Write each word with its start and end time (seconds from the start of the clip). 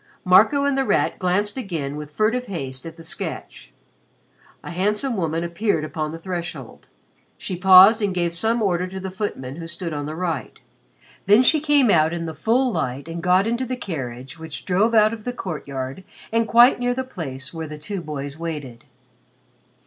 Marco 0.25 0.65
and 0.65 0.75
The 0.75 0.83
Rat 0.83 1.19
glanced 1.19 1.57
again 1.57 1.95
with 1.95 2.09
furtive 2.11 2.47
haste 2.47 2.87
at 2.87 2.97
the 2.97 3.03
sketch. 3.03 3.71
A 4.63 4.71
handsome 4.71 5.15
woman 5.15 5.43
appeared 5.43 5.83
upon 5.83 6.11
the 6.11 6.17
threshold. 6.17 6.87
She 7.37 7.55
paused 7.55 8.01
and 8.01 8.11
gave 8.11 8.33
some 8.33 8.63
order 8.63 8.87
to 8.87 8.99
the 8.99 9.11
footman 9.11 9.57
who 9.57 9.67
stood 9.67 9.93
on 9.93 10.07
the 10.07 10.15
right. 10.15 10.57
Then 11.27 11.43
she 11.43 11.59
came 11.59 11.91
out 11.91 12.13
in 12.13 12.25
the 12.25 12.33
full 12.33 12.71
light 12.71 13.07
and 13.07 13.21
got 13.21 13.45
into 13.45 13.63
the 13.63 13.77
carriage 13.77 14.39
which 14.39 14.65
drove 14.65 14.95
out 14.95 15.13
of 15.13 15.23
the 15.23 15.33
courtyard 15.33 16.03
and 16.33 16.47
quite 16.47 16.79
near 16.79 16.95
the 16.95 17.03
place 17.03 17.53
where 17.53 17.67
the 17.67 17.77
two 17.77 18.01
boys 18.01 18.39
waited. 18.39 18.85